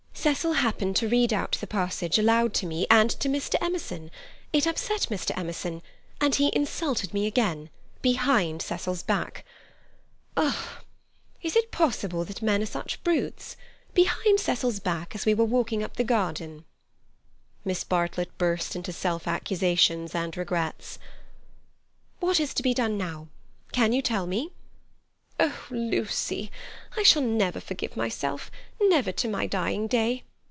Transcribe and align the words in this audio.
"Cecil 0.13 0.53
happened 0.53 0.95
to 0.97 1.09
read 1.09 1.33
out 1.33 1.53
the 1.53 1.65
passage 1.65 2.19
aloud 2.19 2.53
to 2.53 2.67
me 2.67 2.85
and 2.91 3.09
to 3.09 3.27
Mr. 3.27 3.55
Emerson; 3.59 4.11
it 4.53 4.67
upset 4.67 5.07
Mr. 5.09 5.35
Emerson 5.35 5.81
and 6.19 6.35
he 6.35 6.55
insulted 6.55 7.11
me 7.11 7.25
again. 7.25 7.71
Behind 8.03 8.61
Cecil's 8.61 9.01
back. 9.01 9.43
Ugh! 10.37 10.83
Is 11.41 11.55
it 11.55 11.71
possible 11.71 12.23
that 12.23 12.43
men 12.43 12.61
are 12.61 12.67
such 12.67 13.03
brutes? 13.03 13.57
Behind 13.95 14.39
Cecil's 14.39 14.79
back 14.79 15.15
as 15.15 15.25
we 15.25 15.33
were 15.33 15.43
walking 15.43 15.81
up 15.81 15.95
the 15.95 16.03
garden." 16.03 16.65
Miss 17.65 17.83
Bartlett 17.83 18.37
burst 18.37 18.75
into 18.75 18.93
self 18.93 19.27
accusations 19.27 20.13
and 20.13 20.37
regrets. 20.37 20.99
"What 22.19 22.39
is 22.39 22.53
to 22.53 22.61
be 22.61 22.75
done 22.75 22.95
now? 22.95 23.27
Can 23.71 23.91
you 23.91 24.03
tell 24.03 24.27
me?" 24.27 24.51
"Oh, 25.43 25.65
Lucy—I 25.71 27.01
shall 27.01 27.23
never 27.23 27.59
forgive 27.59 27.97
myself, 27.97 28.51
never 28.79 29.11
to 29.13 29.27
my 29.27 29.47
dying 29.47 29.87
day. 29.87 30.23